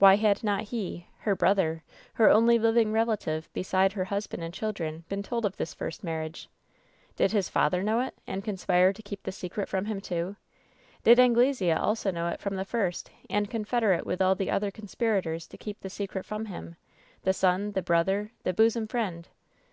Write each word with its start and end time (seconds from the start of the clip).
AVhy 0.00 0.20
ban 0.22 0.60
.^A. 0.60 0.60
he— 0.62 1.08
her 1.24 1.34
brother— 1.34 1.82
^her 2.18 2.32
only 2.32 2.60
living 2.60 2.92
relative 2.92 3.48
besides 3.52 3.94
her 3.94 4.04
husband 4.04 4.40
and 4.44 4.54
children— 4.54 5.02
^been 5.10 5.24
told 5.24 5.44
of 5.44 5.56
this 5.56 5.74
fivst 5.74 6.02
marria^ 6.02 6.46
% 6.80 7.16
Did 7.16 7.32
his 7.32 7.48
father 7.48 7.82
know 7.82 7.98
it, 7.98 8.14
and 8.24 8.44
conspire 8.44 8.92
to 8.92 9.02
).^^p 9.02 9.18
the 9.24 9.32
seei«. 9.32 9.50
fivmi 9.50 9.88
him, 9.88 10.00
too? 10.00 10.36
Did 11.02 11.18
Angle 11.18 11.54
sea 11.54 11.72
also 11.72 12.12
knov.' 12.12 12.34
it 12.34 12.40
from 12.40 12.54
the 12.54 12.62
iir.^t, 12.64 13.08
and 13.28 13.50
confederate 13.50 14.06
with 14.06 14.22
all 14.22 14.36
the 14.36 14.48
other 14.48 14.70
eouepirators 14.70 15.48
to 15.48 15.58
ktep 15.58 15.80
the 15.80 15.88
ewicret 15.88 16.24
fr<»n 16.24 16.44
him— 16.46 16.76
the 17.24 17.32
son, 17.32 17.72
the 17.72 17.82
brother, 17.82 18.30
the 18.44 18.54
bosom 18.54 18.86
friend 18.86 19.26